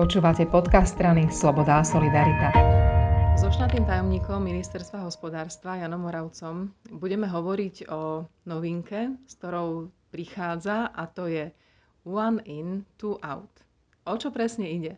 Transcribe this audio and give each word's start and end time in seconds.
Počúvate 0.00 0.48
podcast 0.48 0.96
strany 0.96 1.28
Sloboda 1.28 1.76
a 1.76 1.84
Solidarita. 1.84 2.48
So 3.36 3.52
štátnym 3.52 3.84
tajomníkom 3.84 4.40
Ministerstva 4.40 5.04
hospodárstva 5.04 5.76
Janom 5.76 6.08
Moravcom 6.08 6.72
budeme 6.88 7.28
hovoriť 7.28 7.84
o 7.92 8.24
novinke, 8.48 9.12
s 9.28 9.36
ktorou 9.36 9.92
prichádza 10.08 10.88
a 10.88 11.04
to 11.04 11.28
je 11.28 11.52
One 12.08 12.40
in, 12.48 12.88
two 12.96 13.20
out. 13.20 13.52
O 14.08 14.16
čo 14.16 14.32
presne 14.32 14.72
ide? 14.72 14.96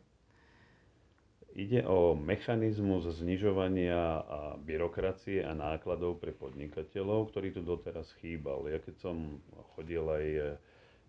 Ide 1.59 1.83
o 1.83 2.15
mechanizmus 2.15 3.03
znižovania 3.19 4.23
a 4.23 4.55
byrokracie 4.55 5.43
a 5.43 5.51
nákladov 5.51 6.23
pre 6.23 6.31
podnikateľov, 6.31 7.35
ktorý 7.35 7.51
tu 7.51 7.67
doteraz 7.67 8.07
chýbal. 8.23 8.71
Ja 8.71 8.79
keď 8.79 9.03
som 9.03 9.43
chodil 9.75 10.07
aj 10.07 10.27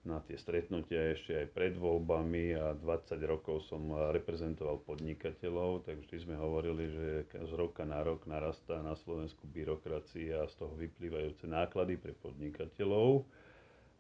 na 0.04 0.20
tie 0.24 0.36
stretnutia 0.36 1.16
ešte 1.16 1.32
aj 1.32 1.48
pred 1.56 1.74
voľbami 1.80 2.52
a 2.60 2.76
20 2.76 3.16
rokov 3.24 3.64
som 3.72 3.88
reprezentoval 4.12 4.84
podnikateľov, 4.84 5.88
tak 5.88 6.04
vždy 6.04 6.18
sme 6.20 6.36
hovorili, 6.36 6.92
že 6.92 7.08
z 7.32 7.52
roka 7.56 7.88
na 7.88 8.04
rok 8.04 8.28
narastá 8.28 8.84
na 8.84 9.00
Slovensku 9.00 9.48
byrokracia 9.48 10.44
a 10.44 10.52
z 10.52 10.60
toho 10.60 10.76
vyplývajúce 10.76 11.48
náklady 11.48 11.96
pre 11.96 12.12
podnikateľov. 12.20 13.24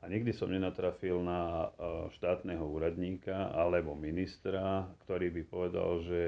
A 0.04 0.12
nikdy 0.12 0.36
som 0.36 0.52
nenatrafil 0.52 1.24
na 1.24 1.72
štátneho 2.20 2.68
úradníka 2.68 3.56
alebo 3.56 3.96
ministra, 3.96 4.84
ktorý 5.08 5.32
by 5.32 5.44
povedal, 5.48 6.04
že 6.04 6.24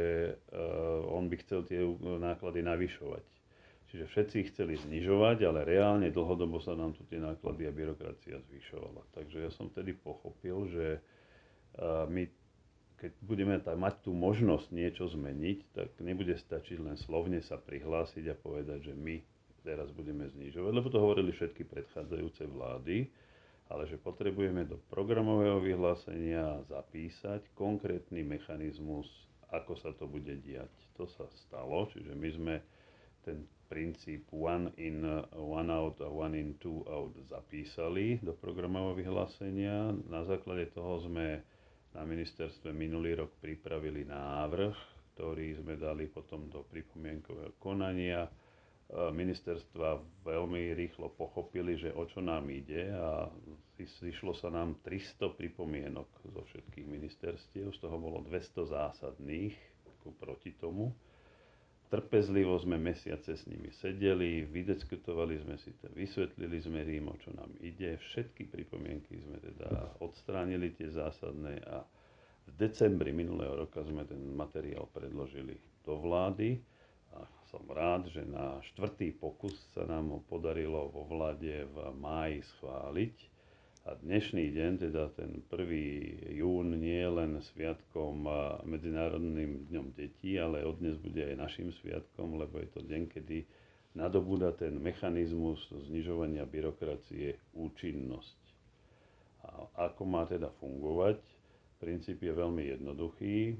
on 1.11 1.27
by 1.27 1.35
chcel 1.43 1.67
tie 1.67 1.83
náklady 1.99 2.63
navyšovať. 2.63 3.27
Čiže 3.95 4.11
všetci 4.11 4.37
chceli 4.51 4.75
znižovať, 4.75 5.47
ale 5.47 5.63
reálne 5.63 6.11
dlhodobo 6.11 6.59
sa 6.59 6.75
nám 6.75 6.99
tu 6.99 7.07
tie 7.07 7.15
náklady 7.15 7.63
a 7.63 7.71
byrokracia 7.71 8.43
zvyšovala. 8.43 9.07
Takže 9.15 9.47
ja 9.47 9.51
som 9.55 9.71
vtedy 9.71 9.95
pochopil, 9.95 10.67
že 10.67 10.99
my 12.11 12.27
keď 12.99 13.11
budeme 13.23 13.55
tam 13.63 13.87
mať 13.87 14.03
tú 14.03 14.11
možnosť 14.11 14.67
niečo 14.75 15.07
zmeniť, 15.07 15.59
tak 15.71 15.95
nebude 16.03 16.35
stačiť 16.35 16.79
len 16.79 16.99
slovne 16.99 17.39
sa 17.39 17.55
prihlásiť 17.55 18.31
a 18.31 18.35
povedať, 18.35 18.91
že 18.91 18.93
my 18.95 19.19
teraz 19.63 19.91
budeme 19.95 20.27
znižovať, 20.27 20.71
lebo 20.75 20.87
to 20.91 20.99
hovorili 20.99 21.31
všetky 21.31 21.63
predchádzajúce 21.63 22.51
vlády, 22.51 23.07
ale 23.71 23.87
že 23.87 23.95
potrebujeme 23.95 24.67
do 24.67 24.75
programového 24.91 25.63
vyhlásenia 25.63 26.67
zapísať 26.67 27.47
konkrétny 27.55 28.27
mechanizmus, 28.27 29.07
ako 29.55 29.75
sa 29.79 29.95
to 29.95 30.03
bude 30.03 30.35
diať. 30.43 30.71
To 30.99 31.07
sa 31.07 31.27
stalo, 31.47 31.87
čiže 31.91 32.11
my 32.11 32.29
sme 32.31 32.55
ten 33.25 33.41
princíp 33.65 34.29
one 34.29 34.69
in, 34.77 35.01
one 35.33 35.73
out 35.73 35.97
a 35.99 36.09
one 36.09 36.37
in, 36.37 36.53
two 36.61 36.85
out 36.85 37.17
zapísali 37.25 38.21
do 38.21 38.37
programového 38.37 38.93
vyhlásenia. 38.93 39.89
Na 40.05 40.21
základe 40.21 40.69
toho 40.69 41.01
sme 41.01 41.41
na 41.97 42.05
ministerstve 42.05 42.69
minulý 42.69 43.17
rok 43.17 43.33
pripravili 43.41 44.05
návrh, 44.05 44.75
ktorý 45.17 45.57
sme 45.57 45.73
dali 45.81 46.05
potom 46.05 46.45
do 46.45 46.61
pripomienkového 46.61 47.57
konania. 47.57 48.29
Ministerstva 48.93 50.21
veľmi 50.21 50.77
rýchlo 50.77 51.09
pochopili, 51.17 51.73
že 51.73 51.89
o 51.89 52.05
čo 52.05 52.21
nám 52.21 52.45
ide 52.53 52.93
a 52.93 53.25
zišlo 53.81 54.37
sa 54.37 54.53
nám 54.53 54.77
300 54.85 55.33
pripomienok 55.33 56.21
zo 56.29 56.45
všetkých 56.45 56.85
ministerstiev, 56.85 57.73
z 57.73 57.79
toho 57.81 57.97
bolo 57.97 58.21
200 58.21 58.61
zásadných 58.69 59.57
proti 60.21 60.53
tomu 60.53 60.93
trpezlivo 61.95 62.59
sme 62.59 62.75
mesiace 62.75 63.39
s 63.39 63.47
nimi 63.47 63.71
sedeli, 63.71 64.43
vydiskutovali 64.43 65.39
sme 65.39 65.55
si 65.55 65.71
to, 65.79 65.87
vysvetlili 65.95 66.59
sme 66.59 66.83
im, 66.83 67.07
o 67.07 67.15
čo 67.15 67.31
nám 67.31 67.55
ide. 67.63 67.95
Všetky 67.95 68.51
pripomienky 68.51 69.15
sme 69.23 69.39
teda 69.39 69.95
odstránili, 70.03 70.75
tie 70.75 70.91
zásadné. 70.91 71.63
A 71.71 71.87
v 72.45 72.51
decembri 72.59 73.15
minulého 73.15 73.55
roka 73.55 73.79
sme 73.87 74.03
ten 74.03 74.19
materiál 74.35 74.91
predložili 74.91 75.55
do 75.87 75.95
vlády. 75.95 76.59
A 77.15 77.23
som 77.47 77.63
rád, 77.71 78.11
že 78.11 78.27
na 78.27 78.59
štvrtý 78.75 79.15
pokus 79.15 79.55
sa 79.71 79.87
nám 79.87 80.11
ho 80.11 80.19
podarilo 80.27 80.91
vo 80.91 81.07
vláde 81.07 81.63
v 81.63 81.77
máji 81.95 82.43
schváliť 82.43 83.34
a 83.85 83.93
dnešný 84.01 84.49
deň, 84.49 84.71
teda 84.81 85.13
ten 85.13 85.45
1. 85.45 86.41
jún, 86.41 86.73
nie 86.73 87.05
je 87.05 87.09
len 87.09 87.37
sviatkom 87.37 88.25
Medzinárodným 88.65 89.69
dňom 89.69 89.93
detí, 89.93 90.41
ale 90.41 90.65
od 90.65 90.81
dnes 90.81 90.97
bude 90.97 91.21
aj 91.21 91.37
našim 91.37 91.69
sviatkom, 91.69 92.41
lebo 92.41 92.57
je 92.65 92.69
to 92.73 92.81
deň, 92.81 93.13
kedy 93.13 93.45
nadobúda 93.93 94.57
ten 94.57 94.81
mechanizmus 94.81 95.69
znižovania 95.69 96.49
byrokracie 96.49 97.37
účinnosť. 97.53 98.41
A 99.45 99.49
ako 99.93 100.01
má 100.09 100.25
teda 100.25 100.49
fungovať? 100.57 101.21
Princíp 101.77 102.25
je 102.25 102.33
veľmi 102.33 102.65
jednoduchý. 102.65 103.53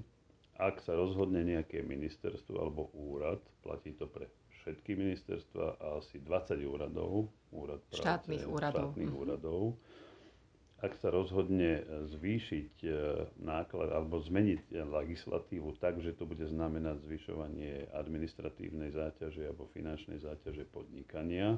Ak 0.57 0.81
sa 0.81 0.97
rozhodne 0.97 1.45
nejaké 1.45 1.85
ministerstvo 1.85 2.57
alebo 2.57 2.89
úrad, 2.97 3.45
platí 3.61 3.93
to 3.93 4.09
pre 4.09 4.25
všetky 4.65 4.97
ministerstva 4.97 5.77
a 5.77 6.01
asi 6.01 6.17
20 6.17 6.65
úradov, 6.65 7.29
úrad 7.53 7.85
práce, 7.85 8.01
štátnych 8.01 8.49
úradov, 8.49 8.97
štátnych 8.97 9.13
úradov 9.13 9.77
ak 10.83 10.91
sa 10.99 11.07
rozhodne 11.07 11.83
zvýšiť 12.15 12.73
e, 12.83 12.89
náklad 13.39 13.95
alebo 13.95 14.19
zmeniť 14.19 14.75
legislatívu 14.75 15.79
tak, 15.79 16.03
že 16.03 16.11
to 16.11 16.27
bude 16.27 16.43
znamenať 16.43 17.03
zvyšovanie 17.07 17.91
administratívnej 17.95 18.91
záťaže 18.91 19.47
alebo 19.47 19.71
finančnej 19.71 20.19
záťaže 20.19 20.67
podnikania, 20.69 21.57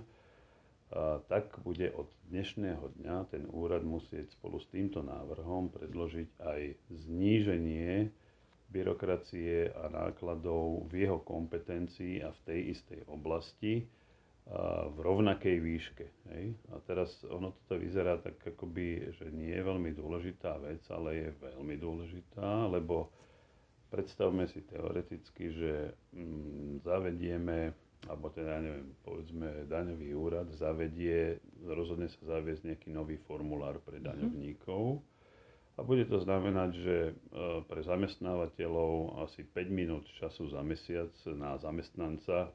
tak 1.28 1.60
bude 1.68 1.92
od 1.92 2.08
dnešného 2.32 2.96
dňa 2.96 3.28
ten 3.28 3.44
úrad 3.52 3.84
musieť 3.84 4.32
spolu 4.32 4.56
s 4.56 4.72
týmto 4.72 5.04
návrhom 5.04 5.68
predložiť 5.68 6.30
aj 6.40 6.62
zníženie 6.88 8.08
byrokracie 8.72 9.72
a 9.76 9.92
nákladov 9.92 10.88
v 10.88 11.08
jeho 11.08 11.20
kompetencii 11.24 12.24
a 12.24 12.32
v 12.32 12.40
tej 12.48 12.60
istej 12.72 13.00
oblasti, 13.12 13.84
v 14.96 14.98
rovnakej 15.04 15.58
výške. 15.60 16.06
Hej? 16.32 16.56
A 16.72 16.80
teraz 16.88 17.12
ono 17.28 17.52
toto 17.52 17.76
vyzerá 17.76 18.16
tak 18.16 18.40
akoby, 18.40 19.12
že 19.20 19.28
nie 19.36 19.52
je 19.52 19.64
veľmi 19.64 19.92
dôležitá 19.92 20.56
vec, 20.64 20.80
ale 20.88 21.10
je 21.20 21.30
veľmi 21.44 21.76
dôležitá, 21.76 22.72
lebo 22.72 23.12
predstavme 23.92 24.48
si 24.48 24.64
teoreticky, 24.64 25.52
že 25.52 25.74
mm, 26.16 26.88
zavedieme, 26.88 27.76
alebo 28.08 28.32
teda, 28.32 28.64
neviem, 28.64 28.88
povedzme, 29.04 29.68
daňový 29.68 30.16
úrad 30.16 30.48
zavedie, 30.56 31.44
rozhodne 31.68 32.08
sa 32.08 32.40
zaviesť 32.40 32.72
nejaký 32.72 32.90
nový 32.96 33.20
formulár 33.28 33.84
pre 33.84 34.00
mhm. 34.00 34.06
daňovníkov. 34.06 34.84
Mm-hmm 34.96 35.16
a 35.78 35.86
bude 35.86 36.10
to 36.10 36.18
znamenať, 36.18 36.72
že 36.74 36.98
e, 37.06 37.14
pre 37.70 37.86
zamestnávateľov 37.86 39.22
asi 39.30 39.46
5 39.46 39.70
minút 39.70 40.10
času 40.18 40.50
za 40.50 40.66
mesiac 40.66 41.14
na 41.38 41.54
zamestnanca 41.62 42.50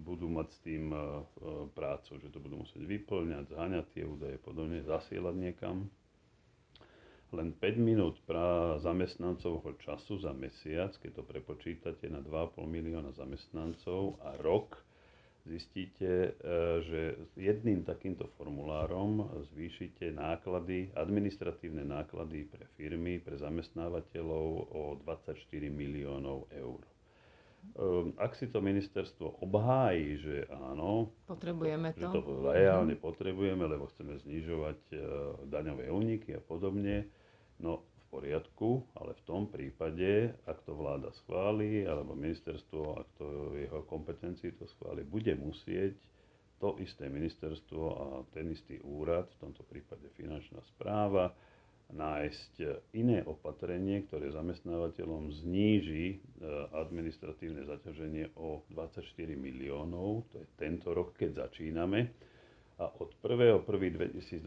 budú 0.00 0.32
mať 0.32 0.48
s 0.48 0.58
tým 0.64 0.88
e, 0.88 0.96
e, 0.96 1.02
prácu, 1.76 2.16
že 2.16 2.32
to 2.32 2.40
budú 2.40 2.64
musieť 2.64 2.88
vyplňať, 2.88 3.52
zháňať 3.52 3.86
tie 3.92 4.04
údaje, 4.08 4.40
podobne, 4.40 4.80
zasielať 4.80 5.36
niekam. 5.36 5.92
Len 7.36 7.52
5 7.52 7.76
minút 7.76 8.16
pra 8.24 8.80
zamestnancovho 8.80 9.76
času 9.84 10.16
za 10.16 10.32
mesiac, 10.32 10.96
keď 10.96 11.20
to 11.20 11.22
prepočítate 11.28 12.08
na 12.08 12.24
2,5 12.24 12.64
milióna 12.64 13.12
zamestnancov 13.12 14.24
a 14.24 14.40
rok, 14.40 14.87
zistíte, 15.48 16.08
e, 16.08 16.30
že 16.84 17.00
jedným 17.40 17.82
takýmto 17.82 18.28
formulárom 18.36 19.24
zvýšite 19.56 20.12
náklady, 20.12 20.92
administratívne 20.92 21.88
náklady 21.88 22.44
pre 22.44 22.68
firmy, 22.76 23.18
pre 23.18 23.40
zamestnávateľov 23.40 24.46
o 24.68 24.82
24 25.02 25.40
miliónov 25.72 26.52
eur. 26.52 26.80
E, 26.84 26.92
ak 28.20 28.36
si 28.36 28.52
to 28.52 28.60
ministerstvo 28.60 29.40
obhájí, 29.40 30.20
že 30.20 30.36
áno, 30.52 31.16
potrebujeme 31.24 31.96
to, 31.96 32.12
že 32.12 32.20
to 32.20 32.20
reálne 32.52 32.94
potrebujeme, 33.00 33.64
lebo 33.64 33.88
chceme 33.88 34.20
znižovať 34.20 34.80
e, 34.92 34.96
daňové 35.48 35.88
úniky 35.88 36.36
a 36.36 36.42
podobne, 36.44 37.08
no 37.58 37.88
poriadku, 38.08 38.84
ale 38.96 39.14
v 39.14 39.22
tom 39.28 39.46
prípade, 39.48 40.32
ak 40.48 40.64
to 40.64 40.72
vláda 40.72 41.12
schváli, 41.24 41.84
alebo 41.84 42.16
ministerstvo, 42.16 42.80
ak 42.98 43.08
to 43.20 43.26
jeho 43.56 43.84
kompetencii 43.84 44.56
to 44.56 44.64
schváli, 44.76 45.04
bude 45.04 45.32
musieť 45.36 45.94
to 46.58 46.74
isté 46.82 47.06
ministerstvo 47.06 47.82
a 47.94 48.06
ten 48.34 48.50
istý 48.50 48.82
úrad, 48.82 49.30
v 49.38 49.40
tomto 49.46 49.62
prípade 49.62 50.10
finančná 50.18 50.58
správa, 50.74 51.30
nájsť 51.88 52.52
iné 53.00 53.24
opatrenie, 53.24 54.04
ktoré 54.10 54.28
zamestnávateľom 54.28 55.32
zníži 55.40 56.06
e, 56.12 56.16
administratívne 56.76 57.64
zaťaženie 57.64 58.36
o 58.36 58.60
24 58.68 59.00
miliónov, 59.32 60.28
to 60.28 60.44
je 60.44 60.46
tento 60.60 60.92
rok, 60.92 61.16
keď 61.16 61.48
začíname. 61.48 62.12
A 62.76 62.92
od 62.92 63.16
1.1.2022 63.24 64.44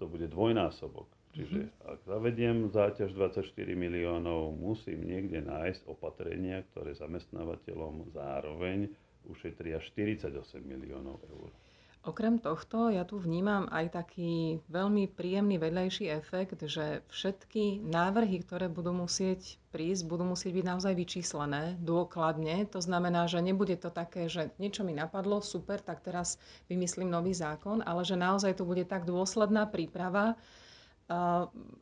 to 0.00 0.04
bude 0.08 0.26
dvojnásobok 0.32 1.19
Čiže 1.30 1.70
ak 1.86 1.98
zavediem 2.10 2.74
záťaž 2.74 3.14
24 3.14 3.54
miliónov, 3.78 4.50
musím 4.58 5.06
niekde 5.06 5.38
nájsť 5.46 5.86
opatrenia, 5.86 6.66
ktoré 6.74 6.90
zamestnávateľom 6.98 8.10
zároveň 8.10 8.90
ušetria 9.30 9.78
48 9.78 10.26
miliónov 10.66 11.22
eur. 11.30 11.54
Okrem 12.00 12.40
tohto 12.40 12.88
ja 12.88 13.04
tu 13.04 13.20
vnímam 13.20 13.68
aj 13.68 13.92
taký 13.92 14.64
veľmi 14.72 15.04
príjemný 15.12 15.60
vedľajší 15.60 16.08
efekt, 16.08 16.64
že 16.64 17.04
všetky 17.12 17.84
návrhy, 17.84 18.40
ktoré 18.40 18.72
budú 18.72 18.96
musieť 18.96 19.60
prísť, 19.68 20.08
budú 20.08 20.32
musieť 20.32 20.56
byť 20.56 20.64
naozaj 20.64 20.96
vyčíslené 20.96 21.76
dôkladne. 21.76 22.64
To 22.72 22.80
znamená, 22.80 23.28
že 23.28 23.44
nebude 23.44 23.76
to 23.76 23.92
také, 23.92 24.32
že 24.32 24.48
niečo 24.56 24.80
mi 24.80 24.96
napadlo, 24.96 25.44
super, 25.44 25.84
tak 25.84 26.00
teraz 26.00 26.40
vymyslím 26.72 27.12
nový 27.12 27.36
zákon, 27.36 27.84
ale 27.84 28.00
že 28.00 28.16
naozaj 28.16 28.56
to 28.56 28.64
bude 28.64 28.88
tak 28.88 29.04
dôsledná 29.04 29.68
príprava, 29.68 30.40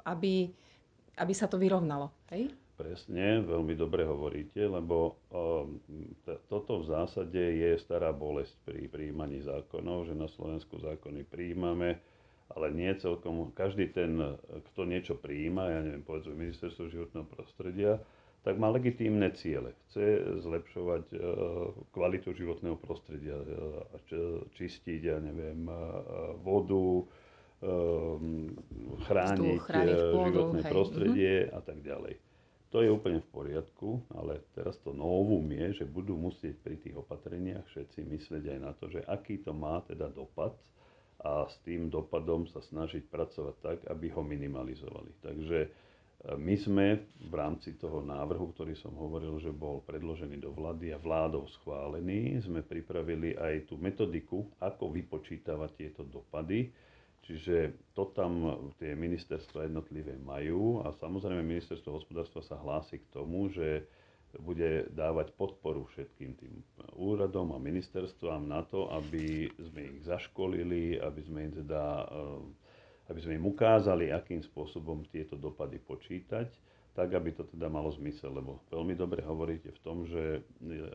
aby, 0.04 0.48
aby 1.20 1.32
sa 1.36 1.46
to 1.46 1.60
vyrovnalo. 1.60 2.08
Hej? 2.32 2.48
Presne, 2.78 3.42
veľmi 3.42 3.74
dobre 3.74 4.06
hovoríte, 4.06 4.62
lebo 4.62 5.18
um, 5.34 5.82
toto 6.46 6.78
v 6.78 6.86
zásade 6.86 7.42
je 7.58 7.74
stará 7.82 8.14
bolesť 8.14 8.54
pri 8.62 8.86
príjmaní 8.86 9.42
zákonov, 9.42 10.06
že 10.06 10.14
na 10.14 10.30
Slovensku 10.30 10.78
zákony 10.78 11.26
príjmame, 11.26 11.98
ale 12.54 12.66
nie 12.70 12.94
celkom, 12.94 13.50
každý 13.50 13.90
ten, 13.90 14.22
kto 14.72 14.86
niečo 14.86 15.18
príjma, 15.18 15.74
ja 15.74 15.80
neviem, 15.82 16.06
povedzme 16.06 16.38
ministerstvo 16.38 16.86
životného 16.86 17.26
prostredia, 17.26 17.98
tak 18.46 18.62
má 18.62 18.70
legitímne 18.70 19.34
ciele. 19.34 19.74
Chce 19.90 20.38
zlepšovať 20.46 21.04
uh, 21.18 21.18
kvalitu 21.90 22.30
životného 22.30 22.78
prostredia, 22.78 23.42
uh, 23.42 23.90
čistiť, 24.54 25.00
ja 25.02 25.18
neviem, 25.18 25.66
uh, 25.66 26.38
vodu, 26.46 27.02
um, 27.62 28.54
chrániť, 29.02 29.58
chrániť 29.62 29.98
pôdu, 30.14 30.26
životné 30.30 30.60
hej. 30.62 30.72
prostredie 30.72 31.34
mm-hmm. 31.46 31.56
a 31.56 31.60
tak 31.62 31.78
ďalej. 31.82 32.14
To 32.68 32.84
je 32.84 32.92
úplne 32.92 33.24
v 33.24 33.28
poriadku, 33.32 34.04
ale 34.12 34.44
teraz 34.52 34.76
to 34.84 34.92
novum 34.92 35.48
je, 35.48 35.80
že 35.82 35.84
budú 35.88 36.20
musieť 36.20 36.60
pri 36.60 36.76
tých 36.76 37.00
opatreniach 37.00 37.64
všetci 37.72 38.04
myslieť 38.04 38.44
aj 38.44 38.58
na 38.60 38.72
to, 38.76 38.92
že 38.92 39.00
aký 39.08 39.40
to 39.40 39.56
má 39.56 39.80
teda 39.88 40.12
dopad 40.12 40.52
a 41.24 41.48
s 41.48 41.56
tým 41.64 41.88
dopadom 41.88 42.44
sa 42.44 42.60
snažiť 42.60 43.08
pracovať 43.08 43.54
tak, 43.64 43.78
aby 43.88 44.12
ho 44.12 44.20
minimalizovali. 44.20 45.16
Takže 45.24 45.58
e, 45.64 45.68
my 46.36 46.54
sme 46.60 46.86
v 47.24 47.34
rámci 47.34 47.74
toho 47.80 48.04
návrhu, 48.04 48.52
ktorý 48.52 48.76
som 48.76 48.92
hovoril, 48.94 49.40
že 49.40 49.48
bol 49.48 49.80
predložený 49.88 50.36
do 50.36 50.52
vlády 50.52 50.92
a 50.92 51.00
vládou 51.00 51.48
schválený, 51.58 52.44
sme 52.44 52.60
pripravili 52.60 53.32
aj 53.34 53.66
tú 53.66 53.80
metodiku, 53.80 54.44
ako 54.60 54.92
vypočítavať 54.92 55.70
tieto 55.72 56.04
dopady 56.04 56.68
Čiže 57.26 57.76
to 57.92 58.08
tam 58.16 58.56
tie 58.80 58.96
ministerstva 58.96 59.68
jednotlivé 59.68 60.16
majú 60.16 60.80
a 60.80 60.94
samozrejme 60.96 61.44
ministerstvo 61.44 62.00
hospodárstva 62.00 62.40
sa 62.40 62.56
hlási 62.56 63.04
k 63.04 63.10
tomu, 63.12 63.52
že 63.52 63.84
bude 64.40 64.88
dávať 64.92 65.32
podporu 65.36 65.88
všetkým 65.88 66.36
tým 66.36 66.54
úradom 66.96 67.56
a 67.56 67.58
ministerstvám 67.60 68.44
na 68.44 68.60
to, 68.64 68.92
aby 68.92 69.48
sme 69.56 69.80
ich 69.88 70.04
zaškolili, 70.04 71.00
aby 71.00 71.20
sme 71.24 71.48
im 71.48 71.52
teda 71.64 71.82
eh, 72.08 72.68
aby 73.08 73.20
sme 73.24 73.40
im 73.40 73.48
ukázali, 73.48 74.12
akým 74.12 74.44
spôsobom 74.44 75.08
tieto 75.08 75.32
dopady 75.32 75.80
počítať 75.80 76.48
tak, 76.98 77.14
aby 77.14 77.30
to 77.30 77.46
teda 77.46 77.70
malo 77.70 77.94
zmysel, 77.94 78.34
lebo 78.34 78.58
veľmi 78.74 78.98
dobre 78.98 79.22
hovoríte 79.22 79.70
v 79.70 79.80
tom, 79.86 80.02
že 80.02 80.42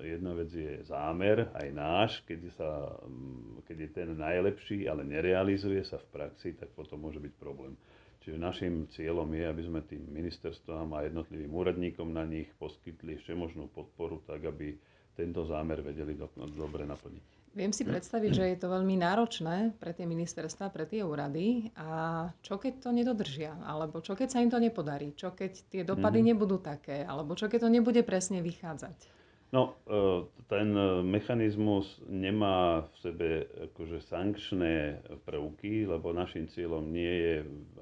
jedna 0.04 0.36
vec 0.36 0.52
je 0.52 0.84
zámer, 1.04 1.52
aj 1.52 1.68
náš, 1.76 2.12
keď, 2.24 2.40
sa, 2.56 2.70
mm, 3.04 3.68
keď 3.68 3.78
je 3.84 3.90
ten 3.92 4.10
najlepší, 4.16 4.88
ale 4.88 5.04
nerealizuje 5.04 5.84
sa 5.84 6.00
v 6.00 6.08
praxi, 6.16 6.56
tak 6.56 6.72
potom 6.72 7.04
môže 7.04 7.20
byť 7.20 7.34
problém. 7.36 7.76
Čiže 8.24 8.40
našim 8.40 8.88
cieľom 8.88 9.28
je, 9.36 9.44
aby 9.44 9.64
sme 9.68 9.84
tým 9.84 10.00
ministerstvám 10.08 10.96
a 10.96 11.04
jednotlivým 11.04 11.52
úradníkom 11.52 12.08
na 12.08 12.24
nich 12.24 12.48
poskytli 12.56 13.20
ešte 13.20 13.36
možnú 13.36 13.68
podporu, 13.68 14.24
tak 14.24 14.48
aby 14.48 14.80
tento 15.12 15.44
zámer 15.44 15.84
vedeli 15.84 16.16
do, 16.16 16.32
dobre 16.56 16.88
naplniť. 16.88 17.44
Viem 17.54 17.70
si 17.70 17.86
predstaviť, 17.86 18.32
že 18.34 18.46
je 18.50 18.58
to 18.58 18.66
veľmi 18.66 18.98
náročné 18.98 19.78
pre 19.78 19.94
tie 19.94 20.10
ministerstva, 20.10 20.74
pre 20.74 20.90
tie 20.90 21.06
úrady. 21.06 21.70
A 21.78 22.26
čo 22.42 22.58
keď 22.58 22.82
to 22.82 22.90
nedodržia? 22.90 23.54
Alebo 23.62 24.02
čo 24.02 24.18
keď 24.18 24.28
sa 24.34 24.42
im 24.42 24.50
to 24.50 24.58
nepodarí? 24.58 25.14
Čo 25.14 25.38
keď 25.38 25.70
tie 25.70 25.86
dopady 25.86 26.26
mm-hmm. 26.26 26.32
nebudú 26.34 26.58
také? 26.58 27.06
Alebo 27.06 27.38
čo 27.38 27.46
keď 27.46 27.70
to 27.70 27.70
nebude 27.70 28.02
presne 28.02 28.42
vychádzať? 28.42 29.23
No, 29.54 29.78
e, 29.86 30.26
ten 30.50 30.74
mechanizmus 31.06 32.02
nemá 32.10 32.90
v 32.90 32.96
sebe 32.98 33.30
akože 33.70 34.02
sankčné 34.02 34.98
prvky, 35.30 35.86
lebo 35.86 36.10
našim 36.10 36.50
cieľom 36.50 36.90
nie 36.90 37.14
je 37.22 37.36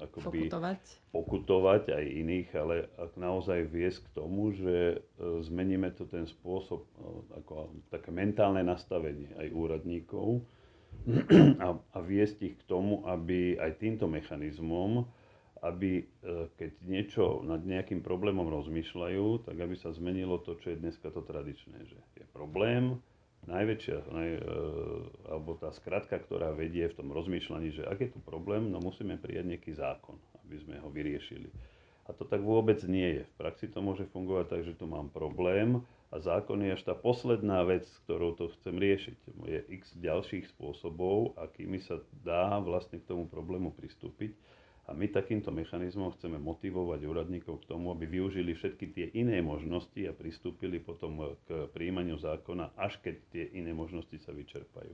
akoby 0.04 0.52
pokutovať. 0.52 0.80
pokutovať 1.16 1.82
aj 1.96 2.04
iných, 2.04 2.48
ale 2.60 2.76
ak 3.00 3.16
naozaj 3.16 3.72
viesť 3.72 4.04
k 4.04 4.08
tomu, 4.12 4.52
že 4.52 5.00
e, 5.00 5.40
zmeníme 5.48 5.88
to 5.96 6.04
ten 6.04 6.28
spôsob, 6.28 6.84
e, 6.84 7.40
ako 7.40 7.72
také 7.88 8.12
mentálne 8.12 8.60
nastavenie 8.60 9.32
aj 9.40 9.48
úradníkov 9.56 10.44
a, 11.64 11.72
a 11.72 11.98
viesť 12.04 12.52
ich 12.52 12.56
k 12.60 12.68
tomu, 12.68 13.00
aby 13.08 13.56
aj 13.56 13.80
týmto 13.80 14.04
mechanizmom 14.04 15.08
aby 15.62 16.02
e, 16.02 16.04
keď 16.58 16.70
niečo 16.82 17.24
nad 17.46 17.62
nejakým 17.62 18.02
problémom 18.02 18.50
rozmýšľajú, 18.50 19.46
tak 19.46 19.56
aby 19.62 19.78
sa 19.78 19.94
zmenilo 19.94 20.42
to, 20.42 20.58
čo 20.58 20.74
je 20.74 20.82
dneska 20.82 21.14
to 21.14 21.22
tradičné, 21.22 21.86
že 21.86 21.98
je 22.18 22.26
problém, 22.34 22.98
najväčšia, 23.46 23.98
naj, 24.10 24.30
e, 24.38 24.42
alebo 25.30 25.54
tá 25.54 25.70
skratka, 25.70 26.18
ktorá 26.18 26.50
vedie 26.50 26.90
v 26.90 26.98
tom 26.98 27.14
rozmýšľaní, 27.14 27.78
že 27.78 27.86
ak 27.86 27.98
je 28.02 28.10
tu 28.10 28.18
problém, 28.18 28.74
no 28.74 28.82
musíme 28.82 29.14
prijať 29.22 29.54
nejaký 29.54 29.72
zákon, 29.78 30.18
aby 30.42 30.56
sme 30.58 30.82
ho 30.82 30.90
vyriešili. 30.90 31.46
A 32.02 32.10
to 32.10 32.26
tak 32.26 32.42
vôbec 32.42 32.82
nie 32.82 33.22
je. 33.22 33.24
V 33.30 33.34
praxi 33.38 33.70
to 33.70 33.78
môže 33.78 34.02
fungovať 34.10 34.46
tak, 34.50 34.62
že 34.66 34.74
tu 34.74 34.90
mám 34.90 35.14
problém 35.14 35.86
a 36.10 36.18
zákon 36.18 36.58
je 36.58 36.74
až 36.74 36.82
tá 36.82 36.98
posledná 36.98 37.62
vec, 37.62 37.86
ktorou 38.02 38.34
to 38.34 38.50
chcem 38.58 38.74
riešiť. 38.74 39.18
Je 39.46 39.60
x 39.78 39.94
ďalších 40.02 40.50
spôsobov, 40.50 41.38
akými 41.38 41.78
sa 41.78 42.02
dá 42.26 42.58
vlastne 42.58 42.98
k 42.98 43.06
tomu 43.06 43.30
problému 43.30 43.70
pristúpiť 43.70 44.34
a 44.82 44.90
my 44.98 45.06
takýmto 45.06 45.54
mechanizmom 45.54 46.10
chceme 46.18 46.42
motivovať 46.42 47.06
úradníkov 47.06 47.62
k 47.62 47.68
tomu, 47.70 47.94
aby 47.94 48.10
využili 48.10 48.50
všetky 48.50 48.86
tie 48.90 49.06
iné 49.14 49.38
možnosti 49.38 49.98
a 50.02 50.10
pristúpili 50.10 50.82
potom 50.82 51.38
k 51.46 51.70
príjmaniu 51.70 52.18
zákona, 52.18 52.74
až 52.74 52.98
keď 52.98 53.14
tie 53.30 53.44
iné 53.54 53.70
možnosti 53.70 54.18
sa 54.18 54.34
vyčerpajú. 54.34 54.90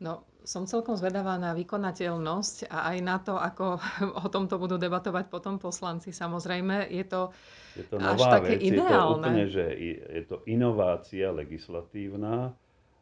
No, 0.00 0.24
som 0.48 0.64
celkom 0.64 0.96
zvedavá 0.96 1.36
na 1.36 1.52
vykonateľnosť 1.52 2.72
a 2.72 2.94
aj 2.94 2.98
na 3.04 3.16
to, 3.20 3.36
ako 3.36 3.76
o 4.24 4.26
tomto 4.32 4.56
budú 4.56 4.80
debatovať 4.80 5.28
potom 5.28 5.60
poslanci. 5.60 6.14
Samozrejme, 6.14 6.88
je 6.88 7.04
to, 7.04 7.34
je 7.76 7.84
to 7.84 8.00
nová 8.00 8.16
až 8.16 8.20
také 8.40 8.54
vec. 8.56 8.72
ideálne. 8.72 8.88
Je 8.88 9.04
to 9.04 9.20
úplne, 9.20 9.44
že 9.50 9.64
je 10.00 10.22
to 10.24 10.36
inovácia 10.48 11.28
legislatívna. 11.34 12.56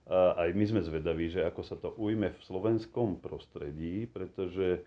A 0.08 0.48
aj 0.48 0.56
my 0.56 0.64
sme 0.64 0.80
zvedaví, 0.80 1.28
že 1.28 1.44
ako 1.44 1.62
sa 1.62 1.76
to 1.76 1.92
ujme 2.00 2.32
v 2.32 2.40
slovenskom 2.48 3.20
prostredí, 3.20 4.08
pretože 4.08 4.82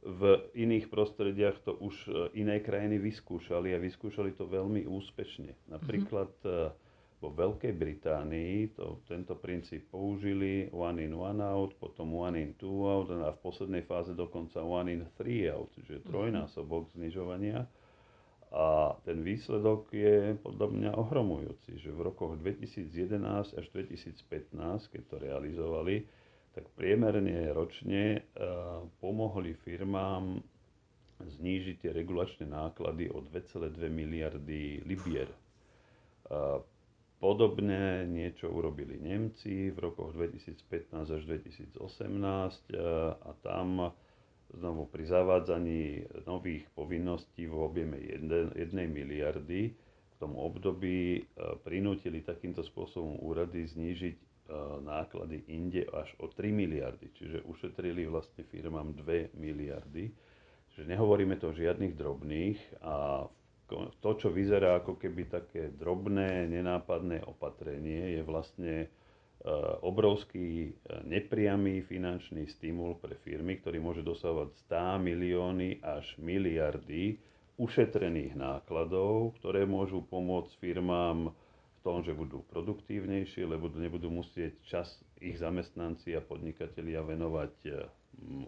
v 0.00 0.48
iných 0.56 0.88
prostrediach 0.88 1.60
to 1.60 1.76
už 1.76 1.94
e, 2.08 2.10
iné 2.40 2.64
krajiny 2.64 2.96
vyskúšali 2.96 3.76
a 3.76 3.82
vyskúšali 3.82 4.32
to 4.32 4.48
veľmi 4.48 4.88
úspešne. 4.88 5.68
Napríklad 5.68 6.32
mm-hmm. 6.40 7.20
vo 7.20 7.28
Veľkej 7.28 7.76
Británii 7.76 8.72
to, 8.72 9.04
tento 9.04 9.36
princíp 9.36 9.92
použili 9.92 10.72
one 10.72 11.04
in, 11.04 11.12
one 11.12 11.44
out, 11.44 11.76
potom 11.76 12.16
one 12.16 12.40
in, 12.40 12.56
two 12.56 12.88
out 12.88 13.12
a 13.12 13.36
v 13.36 13.40
poslednej 13.44 13.84
fáze 13.84 14.16
dokonca 14.16 14.64
one 14.64 14.88
in, 14.88 15.04
three 15.20 15.44
out, 15.52 15.68
čiže 15.76 16.00
mhm. 16.00 16.04
trojnásobok 16.08 16.88
mm-hmm. 16.88 16.96
znižovania. 16.96 17.60
A 18.50 18.98
ten 19.06 19.22
výsledok 19.22 19.94
je 19.94 20.34
podľa 20.42 20.74
mňa 20.74 20.90
ohromujúci, 20.98 21.78
že 21.78 21.94
v 21.94 22.10
rokoch 22.10 22.34
2011 22.42 23.54
až 23.54 23.66
2015, 23.70 24.90
keď 24.90 25.02
to 25.06 25.16
realizovali, 25.22 26.02
tak 26.54 26.66
priemerne 26.74 27.54
ročne 27.54 28.02
eh, 28.14 28.22
pomohli 28.98 29.54
firmám 29.62 30.42
znížiť 31.20 31.84
tie 31.84 31.90
regulačné 31.92 32.48
náklady 32.48 33.12
o 33.12 33.20
2,2 33.20 33.76
miliardy 33.86 34.82
libier. 34.82 35.30
Eh, 35.30 36.58
podobne 37.20 38.08
niečo 38.08 38.48
urobili 38.50 38.96
Nemci 38.98 39.70
v 39.70 39.78
rokoch 39.78 40.16
2015 40.16 41.16
až 41.16 41.22
2018 41.28 41.78
eh, 41.78 42.80
a 43.14 43.30
tam 43.46 43.94
znovu 44.50 44.90
pri 44.90 45.06
zavádzaní 45.06 45.82
nových 46.26 46.66
povinností 46.74 47.46
v 47.46 47.54
objeme 47.54 48.02
1 48.02 48.58
miliardy 48.90 49.70
v 50.10 50.14
tom 50.18 50.34
období 50.34 51.22
prinútili 51.62 52.18
takýmto 52.18 52.66
spôsobom 52.66 53.22
úrady 53.22 53.62
znížiť 53.70 54.16
E, 54.39 54.39
náklady 54.82 55.46
inde 55.50 55.86
až 55.90 56.14
o 56.18 56.26
3 56.26 56.50
miliardy, 56.50 57.10
čiže 57.14 57.46
ušetrili 57.46 58.06
vlastne 58.06 58.42
firmám 58.46 58.92
2 58.98 59.38
miliardy. 59.38 60.10
Čiže 60.70 60.86
nehovoríme 60.86 61.34
to 61.38 61.50
o 61.50 61.56
žiadnych 61.56 61.94
drobných 61.98 62.58
a 62.86 63.26
to, 64.00 64.10
čo 64.18 64.28
vyzerá 64.34 64.82
ako 64.82 64.98
keby 64.98 65.30
také 65.30 65.70
drobné, 65.70 66.50
nenápadné 66.50 67.22
opatrenie, 67.22 68.18
je 68.18 68.22
vlastne 68.26 68.74
e, 68.82 68.88
obrovský 69.86 70.48
e, 70.66 70.70
nepriamy 71.06 71.86
finančný 71.86 72.50
stimul 72.50 72.98
pre 72.98 73.14
firmy, 73.22 73.62
ktorý 73.62 73.78
môže 73.78 74.02
dosávať 74.02 74.58
100 74.66 75.06
milióny 75.06 75.78
až 75.86 76.18
miliardy 76.18 77.22
ušetrených 77.60 78.34
nákladov, 78.34 79.38
ktoré 79.38 79.68
môžu 79.68 80.02
pomôcť 80.02 80.50
firmám 80.58 81.30
tom, 81.80 82.04
že 82.04 82.12
budú 82.12 82.44
produktívnejšie, 82.52 83.48
lebo 83.48 83.72
nebudú 83.72 84.12
musieť 84.12 84.56
čas 84.64 84.88
ich 85.20 85.40
zamestnanci 85.40 86.16
a 86.16 86.20
podnikatelia 86.20 87.00
venovať 87.04 87.54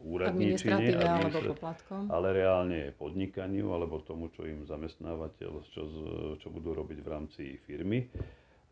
úradníčine, 0.05 1.01
alebo 1.01 1.57
poplatkom. 1.57 2.13
ale 2.13 2.37
reálne 2.37 2.93
podnikaniu 2.93 3.73
alebo 3.73 4.05
tomu, 4.05 4.29
čo 4.37 4.45
im 4.45 4.69
zamestnávateľ, 4.69 5.51
čo, 5.73 5.83
čo 6.37 6.49
budú 6.53 6.77
robiť 6.77 6.99
v 7.01 7.09
rámci 7.09 7.43
firmy. 7.65 8.05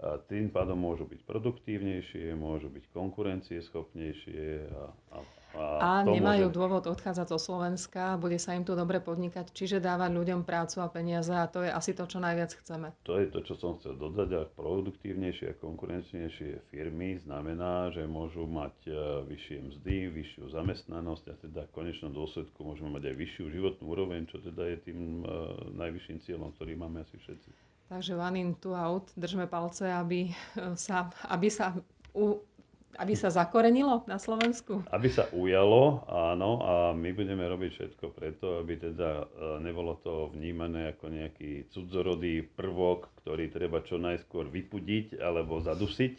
A 0.01 0.17
tým 0.17 0.49
pádom 0.49 0.81
môžu 0.81 1.05
byť 1.05 1.21
produktívnejšie, 1.29 2.33
môžu 2.33 2.73
byť 2.73 2.89
konkurencieschopnejšie 2.89 4.45
a, 4.73 4.85
a 5.13 5.19
a, 5.21 5.40
a 5.57 6.07
nemajú 6.07 6.47
môže... 6.49 6.57
dôvod 6.57 6.85
odchádzať 6.87 7.27
zo 7.35 7.39
Slovenska, 7.39 8.15
bude 8.21 8.39
sa 8.39 8.55
im 8.55 8.63
tu 8.63 8.79
dobre 8.79 9.03
podnikať, 9.03 9.51
čiže 9.51 9.83
dávať 9.83 10.15
ľuďom 10.15 10.47
prácu 10.47 10.79
a 10.83 10.89
peniaze 10.89 11.35
a 11.35 11.51
to 11.51 11.67
je 11.67 11.71
asi 11.71 11.93
to, 11.97 12.07
čo 12.07 12.23
najviac 12.23 12.55
chceme. 12.55 12.95
To 13.07 13.19
je 13.19 13.27
to, 13.31 13.43
čo 13.43 13.55
som 13.59 13.77
chcel 13.83 13.99
dodať 13.99 14.29
a 14.37 14.43
produktívnejšie 14.47 15.55
a 15.55 15.59
konkurenčnejšie 15.59 16.71
firmy 16.71 17.19
znamená, 17.19 17.91
že 17.91 18.07
môžu 18.07 18.47
mať 18.47 18.77
e, 18.87 18.93
vyššie 19.27 19.59
mzdy, 19.71 19.97
vyššiu 20.15 20.45
zamestnanosť 20.55 21.25
a 21.31 21.35
teda 21.43 21.61
v 21.67 21.75
konečnom 21.75 22.15
dôsledku 22.15 22.63
môžeme 22.63 22.95
mať 22.95 23.11
aj 23.11 23.17
vyššiu 23.19 23.45
životnú 23.51 23.85
úroveň, 23.91 24.31
čo 24.31 24.39
teda 24.39 24.63
je 24.71 24.77
tým 24.87 25.27
uh, 25.27 25.57
najvyšším 25.75 26.19
cieľom, 26.23 26.55
ktorý 26.55 26.79
máme 26.79 27.03
asi 27.03 27.19
všetci. 27.19 27.51
Takže 27.91 28.15
one 28.15 28.39
in, 28.39 28.51
two 28.55 28.71
out, 28.71 29.11
držme 29.19 29.51
palce, 29.51 29.91
aby 29.91 30.31
sa, 30.79 31.11
aby 31.27 31.51
sa 31.51 31.75
u, 32.15 32.39
aby 32.99 33.15
sa 33.15 33.31
zakorenilo 33.31 34.03
na 34.11 34.19
Slovensku? 34.19 34.83
Aby 34.91 35.09
sa 35.13 35.31
ujalo, 35.31 36.03
áno, 36.11 36.59
a 36.65 36.75
my 36.97 37.11
budeme 37.15 37.47
robiť 37.47 37.71
všetko 37.71 38.07
preto, 38.11 38.47
aby 38.59 38.81
teda 38.81 39.11
e, 39.23 39.25
nebolo 39.63 39.95
to 40.03 40.35
vnímané 40.35 40.91
ako 40.97 41.07
nejaký 41.13 41.71
cudzorodý 41.71 42.43
prvok, 42.43 43.13
ktorý 43.23 43.53
treba 43.53 43.85
čo 43.87 44.01
najskôr 44.01 44.51
vypudiť 44.51 45.23
alebo 45.23 45.63
zadusiť, 45.63 46.15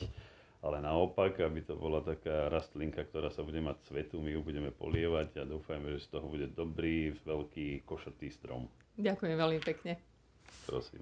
ale 0.61 0.77
naopak, 0.79 1.41
aby 1.41 1.65
to 1.65 1.73
bola 1.75 2.05
taká 2.05 2.47
rastlinka, 2.47 3.03
ktorá 3.03 3.33
sa 3.33 3.41
bude 3.41 3.59
mať 3.59 3.81
svetu, 3.91 4.21
my 4.21 4.31
ju 4.31 4.41
budeme 4.45 4.69
polievať 4.69 5.41
a 5.41 5.43
dúfajme, 5.43 5.97
že 5.97 6.05
z 6.05 6.17
toho 6.17 6.25
bude 6.29 6.47
dobrý, 6.53 7.17
veľký, 7.25 7.83
košatý 7.83 8.29
strom. 8.29 8.69
Ďakujem 9.01 9.35
veľmi 9.35 9.59
pekne. 9.65 9.97
Prosím. 10.69 11.01